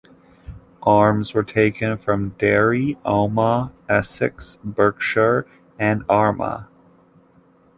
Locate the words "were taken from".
1.35-2.29